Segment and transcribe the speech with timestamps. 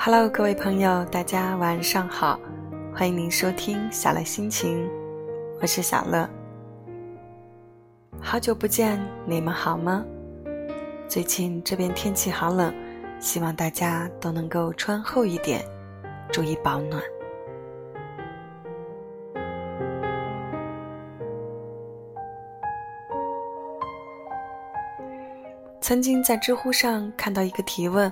[0.00, 2.38] Hello，各位朋友，大家晚上好，
[2.94, 4.88] 欢迎您收听小乐心情，
[5.60, 6.26] 我是小乐。
[8.20, 10.04] 好久不见，你们好吗？
[11.08, 12.72] 最近这边天气好冷，
[13.18, 15.64] 希望大家都能够穿厚一点，
[16.30, 17.02] 注意保暖。
[25.80, 28.10] 曾经在知乎上看到一个提问：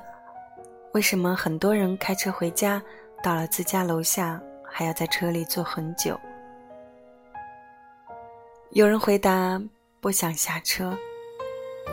[0.96, 2.82] 为什么很多人开车回家，
[3.22, 6.18] 到了自家楼下还要在车里坐很久？
[8.70, 9.60] 有人回答：
[10.00, 10.96] 不想下车，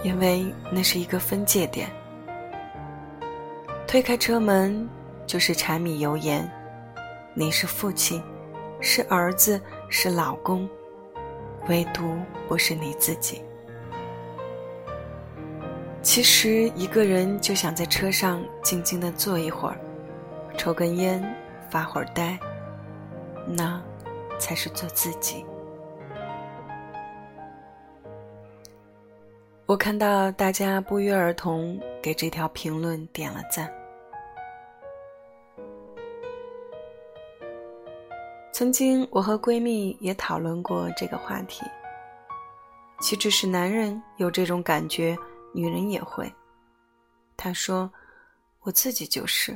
[0.06, 1.90] 因为那是一个分界点。
[3.86, 4.88] 推开车门
[5.28, 6.50] 就是柴米油盐，
[7.34, 8.24] 你是父亲，
[8.80, 10.66] 是儿子，是老公，
[11.68, 12.18] 唯独
[12.48, 13.44] 不是你自己。
[16.04, 19.80] 其实一个人就想在车上静静的坐一会儿，
[20.58, 21.24] 抽根烟，
[21.70, 22.38] 发会儿呆，
[23.48, 23.82] 那
[24.38, 25.46] 才是做自己。
[29.66, 33.72] 我看到大家不约而同给这条评论点了赞。
[38.52, 41.64] 曾经我和闺蜜也讨论过这个话题，
[43.00, 45.18] 岂止是男人有这种感觉？
[45.54, 46.34] 女人也会，
[47.38, 47.90] 她说
[48.62, 49.56] ：“我自己就是。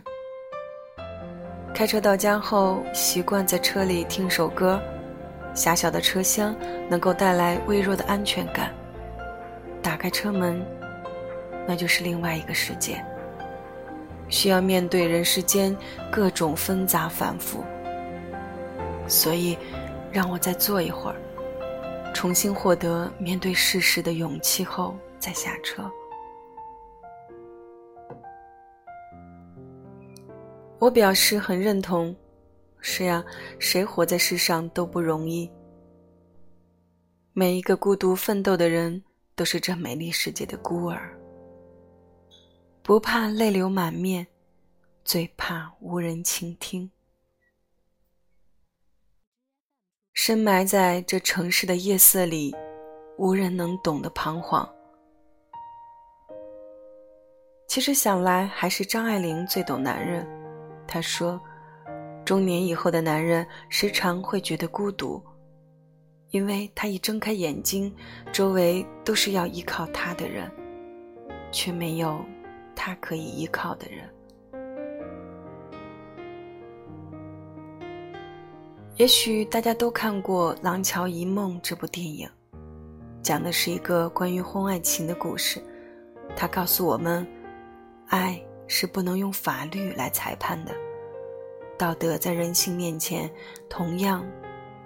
[1.74, 4.80] 开车到家后，习惯在车里听首歌，
[5.56, 6.56] 狭小的车厢
[6.88, 8.72] 能够带来微弱的安全感。
[9.82, 10.64] 打开车门，
[11.68, 13.04] 那就是另外一个世界，
[14.30, 15.76] 需要面对人世间
[16.12, 17.64] 各种纷杂反复。
[19.08, 19.58] 所以，
[20.12, 21.18] 让我再坐一会儿，
[22.14, 24.96] 重新获得面对世事的勇气后。”
[25.28, 25.92] 再下车。
[30.80, 32.16] 我表示很认同。
[32.80, 33.26] 是呀，
[33.60, 35.52] 谁活在世上都不容易。
[37.34, 39.04] 每一个孤独奋斗的人，
[39.36, 41.20] 都是这美丽世界的孤儿。
[42.82, 44.26] 不怕泪流满面，
[45.04, 46.90] 最怕无人倾听。
[50.14, 52.56] 深埋在这城市的夜色里，
[53.18, 54.77] 无人能懂的彷徨。
[57.68, 60.26] 其实想来，还是张爱玲最懂男人。
[60.88, 61.40] 她说
[62.24, 65.22] ：“中年以后的男人时常会觉得孤独，
[66.30, 67.94] 因为他一睁开眼睛，
[68.32, 70.50] 周围都是要依靠他的人，
[71.52, 72.24] 却没有
[72.74, 74.10] 他可以依靠的人。”
[78.96, 82.30] 也许大家都看过《廊桥遗梦》这部电影，
[83.22, 85.62] 讲的是一个关于婚外情的故事。
[86.34, 87.28] 它告诉我们。
[88.08, 90.74] 爱是不能用法律来裁判的，
[91.78, 93.30] 道德在人性面前
[93.70, 94.26] 同样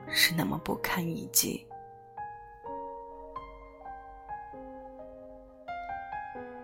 [0.07, 1.65] 是那么不堪一击。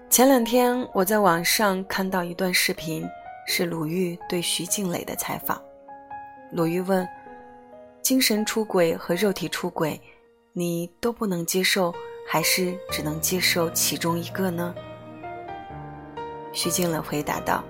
[0.09, 3.07] 前两天我在网上看到一段视频，
[3.45, 5.61] 是鲁豫对徐静蕾的采访。
[6.51, 7.07] 鲁豫问
[8.01, 9.99] ：“精神出轨和肉体出轨，
[10.53, 11.93] 你都不能接受，
[12.27, 14.73] 还是只能接受其中一个呢？”
[16.57, 17.63] 徐静蕾回答道：“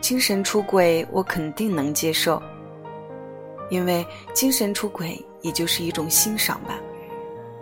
[0.00, 2.42] 精神出轨，我肯定能接受，
[3.68, 6.80] 因为精神出轨也就是一种欣赏吧。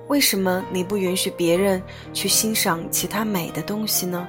[0.06, 1.82] 为什么你不允许别人
[2.12, 4.28] 去欣赏其他美的东西呢？”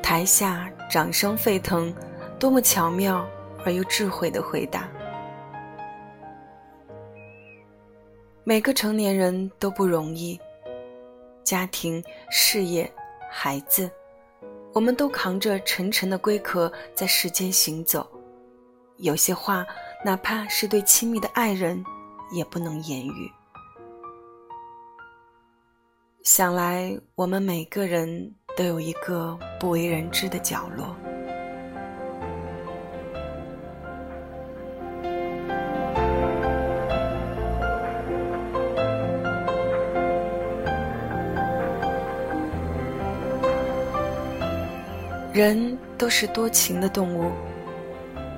[0.00, 1.92] 台下掌声沸腾，
[2.38, 3.28] 多么巧妙
[3.64, 4.88] 而又智慧的回答！
[8.44, 10.40] 每个成年人都不容易。
[11.46, 12.92] 家庭、事业、
[13.30, 13.88] 孩子，
[14.74, 18.04] 我们都扛着沉沉的龟壳在世间行走。
[18.96, 19.64] 有些话，
[20.04, 21.84] 哪怕是对亲密的爱人，
[22.32, 23.30] 也不能言语。
[26.24, 30.96] 想来，我们每个人都有一个不为人知的角落。
[45.36, 47.30] 人都是多情的动物，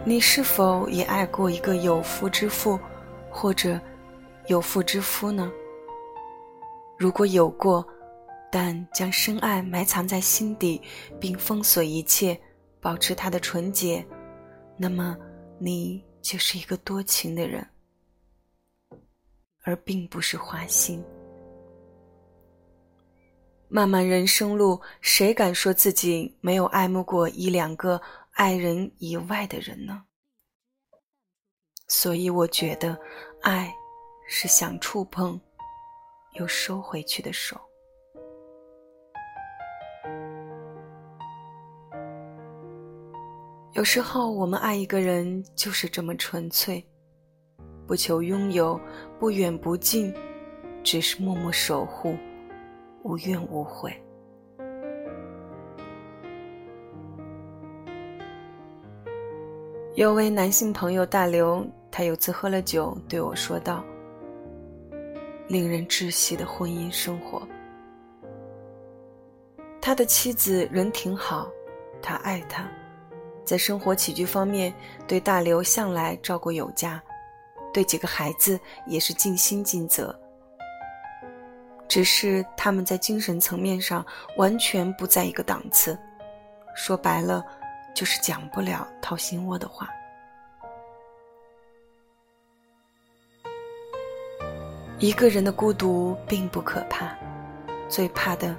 [0.05, 2.77] 你是否也爱过一个有妇之夫，
[3.31, 3.81] 或者
[4.49, 5.49] 有妇之夫呢？
[6.99, 7.87] 如果有过，
[8.51, 10.83] 但将深爱埋藏在心底，
[11.21, 12.37] 并封锁一切，
[12.81, 14.05] 保持它的纯洁，
[14.77, 15.17] 那么
[15.61, 17.65] 你就是一个多情的人，
[19.63, 21.01] 而并不是花心。
[23.71, 28.01] 漫漫人生路，谁敢说自己没有爱慕过一两个
[28.33, 30.05] 爱人以外的人呢？
[31.87, 32.99] 所以我觉得，
[33.43, 33.71] 爱
[34.27, 35.39] 是想触碰
[36.35, 37.61] 又收回去的手。
[43.75, 46.83] 有时候，我们爱一个人就是这么纯粹，
[47.87, 48.81] 不求拥有，
[49.21, 50.13] 不远不近，
[50.83, 52.17] 只是默默守护，
[53.03, 53.93] 无怨无悔。
[59.95, 63.85] 有位男性朋友大刘，他有次喝了酒，对我说道
[65.49, 67.43] ：“令人窒息的婚姻生活。
[69.81, 71.49] 他的妻子人挺好，
[72.01, 72.71] 他爱她，
[73.45, 74.73] 在生活起居方面
[75.07, 77.03] 对大刘向来照顾有加，
[77.73, 80.17] 对几个孩子也是尽心尽责。
[81.89, 84.05] 只是他们在精神层面上
[84.37, 85.99] 完全不在一个档次，
[86.75, 87.45] 说白了。”
[87.95, 89.89] 就是讲不了掏心窝的话。
[95.01, 97.13] 一个人的孤独并不可怕，
[97.89, 98.57] 最怕的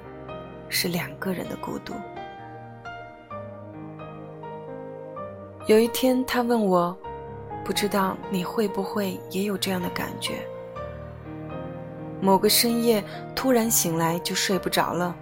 [0.68, 1.94] 是两个人的孤独。
[5.66, 6.94] 有一天，他问我
[7.64, 10.46] ：“不知道你会不会也有这样的感觉？
[12.20, 13.02] 某个深夜
[13.34, 15.14] 突然醒来就睡不着了。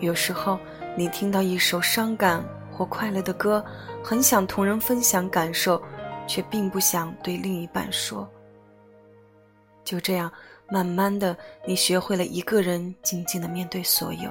[0.00, 0.58] 有时候，
[0.96, 2.44] 你听到一首伤感。”
[2.76, 3.64] 或快乐的歌，
[4.02, 5.80] 很想同人分享感受，
[6.26, 8.28] 却并不想对另一半说。
[9.84, 10.28] 就这样，
[10.68, 14.28] 慢慢的，你学会了一个人静静的面对所有。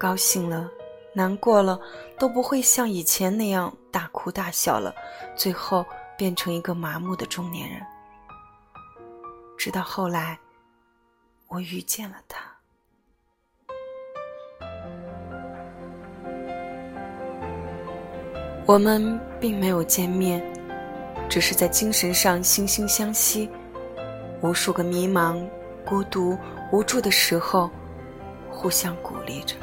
[0.00, 0.70] 高兴了，
[1.12, 1.78] 难过了，
[2.18, 4.94] 都不会像以前那样大哭大笑了，
[5.36, 5.84] 最后
[6.16, 7.82] 变成一个麻木的中年人。
[9.56, 10.38] 直到后来，
[11.48, 12.40] 我遇见了他。
[18.66, 20.42] 我们并没有见面，
[21.28, 23.48] 只是在精神上惺惺相惜。
[24.42, 25.42] 无数个迷茫、
[25.84, 26.36] 孤独、
[26.70, 27.70] 无助的时候，
[28.50, 29.56] 互相鼓励着。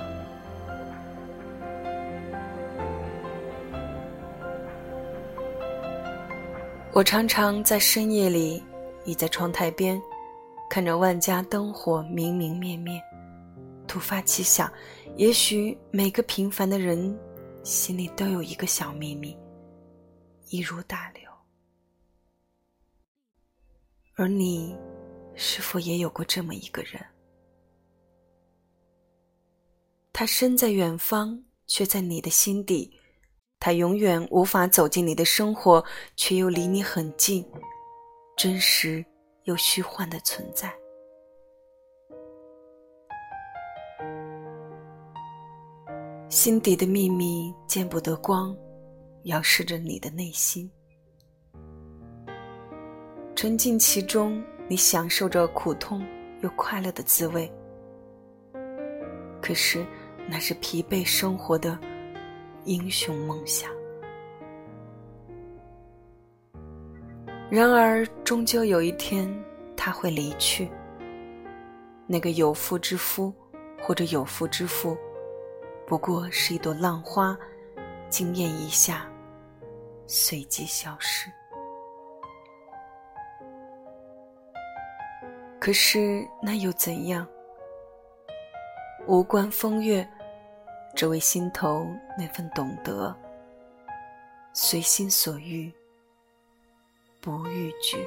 [6.91, 8.63] 我常常在深夜里
[9.05, 10.01] 倚在窗台边，
[10.69, 13.01] 看着万家灯火明明灭灭，
[13.87, 14.71] 突发奇想：
[15.17, 17.17] 也许每个平凡的人。
[17.63, 19.37] 心里都有一个小秘密，
[20.49, 21.21] 一如大流。
[24.15, 24.75] 而你，
[25.33, 27.01] 是否也有过这么一个人？
[30.11, 32.91] 他身在远方，却在你的心底；
[33.61, 35.81] 他永远无法走进你的生活，
[36.17, 37.49] 却又离你很近，
[38.35, 39.05] 真实
[39.43, 40.73] 又虚幻的存在。
[46.29, 48.57] 心底的秘密见不得光，
[49.25, 50.69] 遥视着你的内心。
[53.35, 56.03] 沉浸其中，你享受着苦痛
[56.41, 57.51] 又快乐的滋味。
[59.41, 59.85] 可是，
[60.27, 61.77] 那是疲惫生活的
[62.65, 63.69] 英雄梦想。
[67.55, 69.31] 然而，终究有一天，
[69.77, 70.71] 他会离去。
[72.07, 73.31] 那个有妇之夫，
[73.79, 74.97] 或者有妇之夫。
[75.85, 77.37] 不过是一朵浪花，
[78.09, 79.07] 惊艳一下，
[80.07, 81.31] 随即消失。
[85.59, 87.27] 可是那又怎样？
[89.05, 90.03] 无关风月，
[90.95, 91.85] 只为心头
[92.17, 93.15] 那份懂得。
[94.53, 95.71] 随心所欲，
[97.23, 97.97] 不逾矩。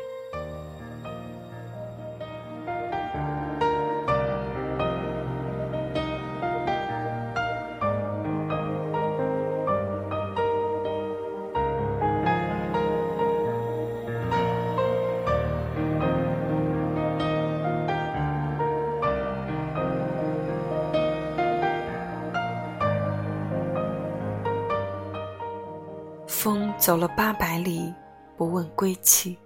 [26.29, 27.93] 风走了八百里，
[28.37, 29.37] 不问归期。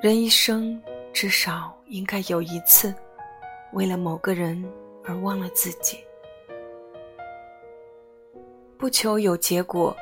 [0.00, 0.80] 人一生
[1.12, 2.94] 至少应该有一次，
[3.72, 4.64] 为了某个人
[5.04, 6.04] 而忘了自己。
[8.78, 9.96] 不求有结果，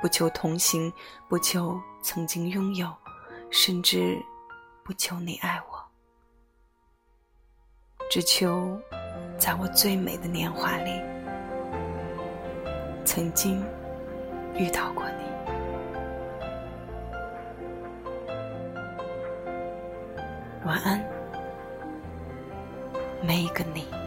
[0.00, 0.92] 不求同行，
[1.28, 2.92] 不求曾经拥有，
[3.50, 4.18] 甚至
[4.84, 5.82] 不求你爱我，
[8.10, 8.78] 只求
[9.38, 11.00] 在我最美的年华里，
[13.04, 13.64] 曾经。
[14.54, 15.24] 遇到过你，
[20.64, 21.04] 晚安。
[23.20, 24.01] 每一个你。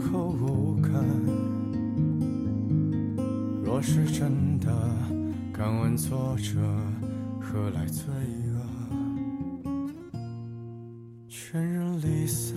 [0.00, 0.92] 后无感。
[3.64, 4.66] 若是真的，
[5.52, 6.60] 敢问作者
[7.40, 8.04] 何来罪
[8.46, 8.58] 恶？
[11.28, 12.56] 全人离散，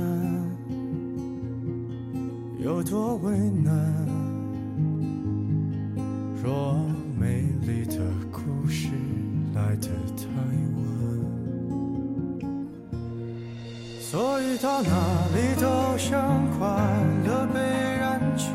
[2.64, 4.11] 有多为难？
[14.22, 14.92] 所以到哪
[15.34, 16.68] 里都像快
[17.26, 17.60] 乐被
[18.00, 18.52] 染去，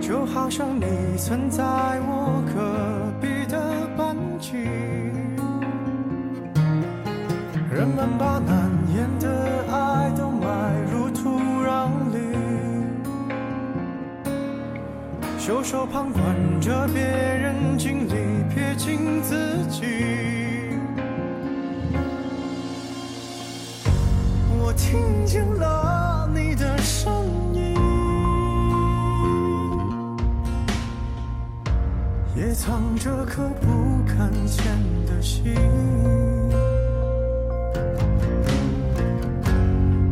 [0.00, 0.84] 就好像你
[1.16, 4.56] 曾在我隔壁的班级。
[7.72, 12.18] 人们把难言的爱都埋入土壤里，
[15.38, 16.20] 袖手旁观
[16.60, 20.19] 着别人经历，撇清自己。
[24.90, 27.12] 听见了你的声
[27.54, 27.76] 音，
[32.34, 33.68] 也藏着颗不
[34.04, 34.64] 敢见
[35.06, 35.54] 的心。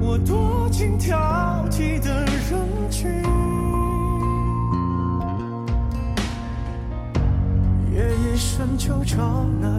[0.01, 1.19] 我躲进挑
[1.73, 3.11] 剔的人群，
[7.93, 9.78] 夜一深就找那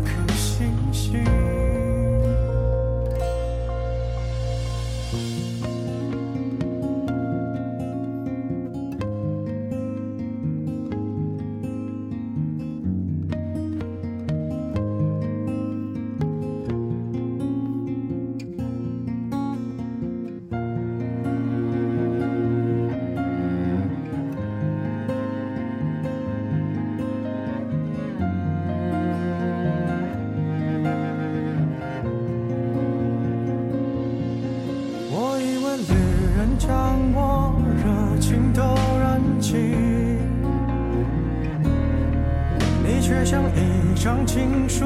[44.39, 44.85] 情书，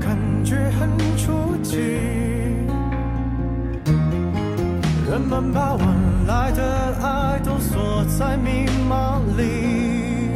[0.00, 1.78] 感觉很初级。
[5.10, 5.86] 人们把晚
[6.28, 6.62] 来的
[7.02, 10.30] 爱都锁在密码里，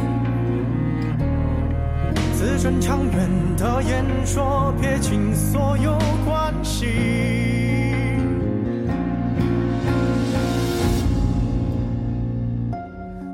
[2.33, 6.85] 字正腔圆的演说，撇清所有关系。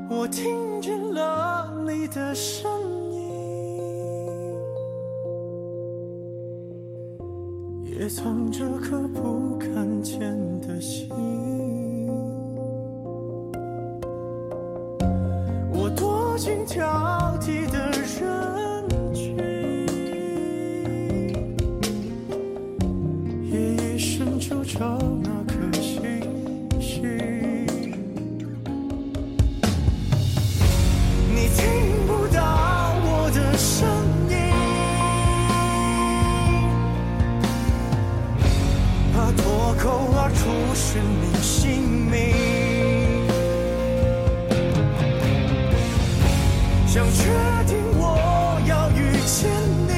[0.08, 2.70] 我听见了你的声
[8.06, 10.20] 也藏着颗不敢见
[10.60, 11.08] 的心。
[15.72, 17.95] 我躲进挑剔的
[46.96, 47.24] 想确
[47.66, 49.50] 定我要遇见
[49.86, 49.92] 你，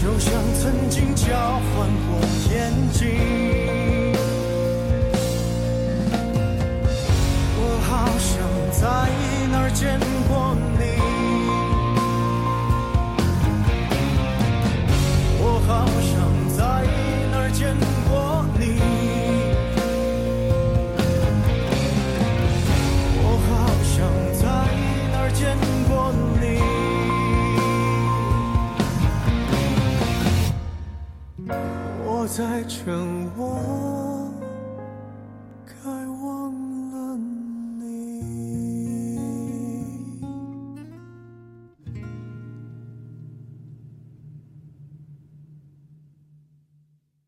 [0.00, 1.26] 就像曾经交
[1.74, 3.00] 换过眼睛。
[7.58, 7.60] 我
[7.90, 8.30] 好想
[8.70, 8.86] 在
[9.50, 9.98] 哪儿见